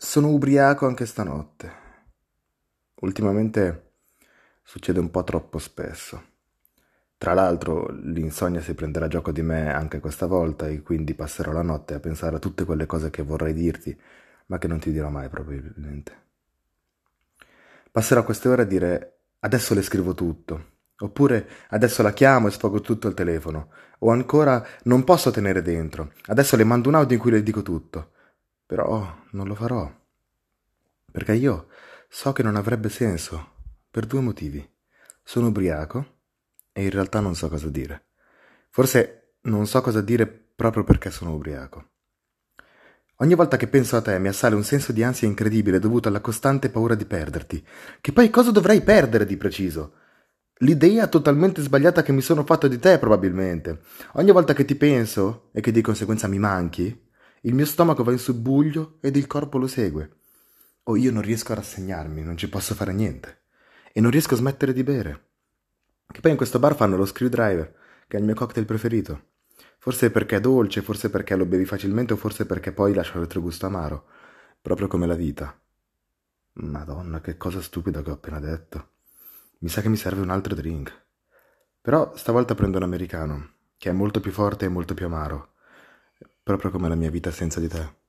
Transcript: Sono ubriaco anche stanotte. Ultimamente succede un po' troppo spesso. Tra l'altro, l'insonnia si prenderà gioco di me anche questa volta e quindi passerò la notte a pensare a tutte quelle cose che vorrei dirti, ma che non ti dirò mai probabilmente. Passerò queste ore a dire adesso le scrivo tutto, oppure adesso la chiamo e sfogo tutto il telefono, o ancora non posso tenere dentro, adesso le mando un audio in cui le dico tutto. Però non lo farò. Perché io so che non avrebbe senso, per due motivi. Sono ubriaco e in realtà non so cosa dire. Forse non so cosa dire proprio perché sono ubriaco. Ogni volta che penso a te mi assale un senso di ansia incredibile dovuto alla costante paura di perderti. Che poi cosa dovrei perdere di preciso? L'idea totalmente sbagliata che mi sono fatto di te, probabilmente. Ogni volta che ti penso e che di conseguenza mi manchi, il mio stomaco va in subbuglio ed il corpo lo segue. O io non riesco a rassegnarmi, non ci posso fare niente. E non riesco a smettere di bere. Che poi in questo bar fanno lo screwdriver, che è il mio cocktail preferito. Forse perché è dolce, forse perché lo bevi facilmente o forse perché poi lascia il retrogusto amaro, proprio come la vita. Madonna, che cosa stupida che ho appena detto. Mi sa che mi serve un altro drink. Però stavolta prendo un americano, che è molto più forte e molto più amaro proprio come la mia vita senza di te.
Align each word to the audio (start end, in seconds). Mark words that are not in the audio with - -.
Sono 0.00 0.28
ubriaco 0.28 0.86
anche 0.86 1.06
stanotte. 1.06 1.72
Ultimamente 3.00 3.94
succede 4.62 5.00
un 5.00 5.10
po' 5.10 5.24
troppo 5.24 5.58
spesso. 5.58 6.22
Tra 7.18 7.34
l'altro, 7.34 7.88
l'insonnia 7.90 8.60
si 8.60 8.74
prenderà 8.74 9.08
gioco 9.08 9.32
di 9.32 9.42
me 9.42 9.74
anche 9.74 9.98
questa 9.98 10.26
volta 10.26 10.68
e 10.68 10.82
quindi 10.82 11.14
passerò 11.14 11.50
la 11.50 11.62
notte 11.62 11.94
a 11.94 11.98
pensare 11.98 12.36
a 12.36 12.38
tutte 12.38 12.64
quelle 12.64 12.86
cose 12.86 13.10
che 13.10 13.24
vorrei 13.24 13.52
dirti, 13.52 14.00
ma 14.46 14.58
che 14.58 14.68
non 14.68 14.78
ti 14.78 14.92
dirò 14.92 15.08
mai 15.08 15.28
probabilmente. 15.28 16.12
Passerò 17.90 18.22
queste 18.22 18.48
ore 18.48 18.62
a 18.62 18.66
dire 18.66 19.22
adesso 19.40 19.74
le 19.74 19.82
scrivo 19.82 20.14
tutto, 20.14 20.76
oppure 20.96 21.48
adesso 21.70 22.04
la 22.04 22.12
chiamo 22.12 22.46
e 22.46 22.52
sfogo 22.52 22.80
tutto 22.82 23.08
il 23.08 23.14
telefono, 23.14 23.70
o 23.98 24.12
ancora 24.12 24.64
non 24.84 25.02
posso 25.02 25.32
tenere 25.32 25.60
dentro, 25.60 26.12
adesso 26.26 26.54
le 26.54 26.62
mando 26.62 26.88
un 26.88 26.94
audio 26.94 27.16
in 27.16 27.20
cui 27.20 27.32
le 27.32 27.42
dico 27.42 27.62
tutto. 27.62 28.12
Però 28.68 29.24
non 29.30 29.46
lo 29.46 29.54
farò. 29.54 29.90
Perché 31.10 31.32
io 31.32 31.68
so 32.06 32.34
che 32.34 32.42
non 32.42 32.54
avrebbe 32.54 32.90
senso, 32.90 33.52
per 33.90 34.04
due 34.04 34.20
motivi. 34.20 34.62
Sono 35.22 35.46
ubriaco 35.46 36.16
e 36.70 36.82
in 36.84 36.90
realtà 36.90 37.20
non 37.20 37.34
so 37.34 37.48
cosa 37.48 37.70
dire. 37.70 38.08
Forse 38.68 39.36
non 39.44 39.66
so 39.66 39.80
cosa 39.80 40.02
dire 40.02 40.26
proprio 40.26 40.84
perché 40.84 41.10
sono 41.10 41.32
ubriaco. 41.32 41.92
Ogni 43.20 43.34
volta 43.34 43.56
che 43.56 43.68
penso 43.68 43.96
a 43.96 44.02
te 44.02 44.18
mi 44.18 44.28
assale 44.28 44.54
un 44.54 44.62
senso 44.62 44.92
di 44.92 45.02
ansia 45.02 45.26
incredibile 45.26 45.78
dovuto 45.78 46.08
alla 46.08 46.20
costante 46.20 46.68
paura 46.68 46.94
di 46.94 47.06
perderti. 47.06 47.66
Che 48.02 48.12
poi 48.12 48.28
cosa 48.28 48.50
dovrei 48.50 48.82
perdere 48.82 49.24
di 49.24 49.38
preciso? 49.38 49.94
L'idea 50.58 51.06
totalmente 51.06 51.62
sbagliata 51.62 52.02
che 52.02 52.12
mi 52.12 52.20
sono 52.20 52.44
fatto 52.44 52.68
di 52.68 52.78
te, 52.78 52.98
probabilmente. 52.98 53.80
Ogni 54.12 54.30
volta 54.30 54.52
che 54.52 54.66
ti 54.66 54.74
penso 54.74 55.48
e 55.52 55.62
che 55.62 55.72
di 55.72 55.80
conseguenza 55.80 56.28
mi 56.28 56.38
manchi, 56.38 57.07
il 57.42 57.54
mio 57.54 57.66
stomaco 57.66 58.02
va 58.02 58.10
in 58.10 58.18
subbuglio 58.18 58.98
ed 59.00 59.14
il 59.14 59.28
corpo 59.28 59.58
lo 59.58 59.68
segue. 59.68 60.16
O 60.84 60.96
io 60.96 61.12
non 61.12 61.22
riesco 61.22 61.52
a 61.52 61.56
rassegnarmi, 61.56 62.22
non 62.22 62.36
ci 62.36 62.48
posso 62.48 62.74
fare 62.74 62.92
niente. 62.92 63.42
E 63.92 64.00
non 64.00 64.10
riesco 64.10 64.34
a 64.34 64.38
smettere 64.38 64.72
di 64.72 64.82
bere. 64.82 65.26
Che 66.10 66.20
poi 66.20 66.32
in 66.32 66.36
questo 66.36 66.58
bar 66.58 66.74
fanno 66.74 66.96
lo 66.96 67.04
screwdriver, 67.04 67.76
che 68.08 68.16
è 68.16 68.20
il 68.20 68.26
mio 68.26 68.34
cocktail 68.34 68.66
preferito. 68.66 69.26
Forse 69.78 70.10
perché 70.10 70.36
è 70.36 70.40
dolce, 70.40 70.82
forse 70.82 71.10
perché 71.10 71.36
lo 71.36 71.46
bevi 71.46 71.64
facilmente 71.64 72.14
o 72.14 72.16
forse 72.16 72.44
perché 72.44 72.72
poi 72.72 72.92
lascia 72.92 73.14
il 73.14 73.20
retrogusto 73.20 73.66
amaro, 73.66 74.06
proprio 74.60 74.88
come 74.88 75.06
la 75.06 75.14
vita. 75.14 75.56
Madonna, 76.54 77.20
che 77.20 77.36
cosa 77.36 77.60
stupida 77.60 78.02
che 78.02 78.10
ho 78.10 78.14
appena 78.14 78.40
detto. 78.40 78.88
Mi 79.58 79.68
sa 79.68 79.80
che 79.80 79.88
mi 79.88 79.96
serve 79.96 80.22
un 80.22 80.30
altro 80.30 80.54
drink. 80.54 81.06
Però 81.80 82.16
stavolta 82.16 82.56
prendo 82.56 82.78
un 82.78 82.82
americano, 82.82 83.52
che 83.76 83.90
è 83.90 83.92
molto 83.92 84.18
più 84.18 84.32
forte 84.32 84.64
e 84.64 84.68
molto 84.68 84.94
più 84.94 85.06
amaro 85.06 85.52
proprio 86.48 86.70
come 86.70 86.88
la 86.88 86.94
mia 86.94 87.10
vita 87.10 87.30
senza 87.30 87.60
di 87.60 87.68
te. 87.68 88.07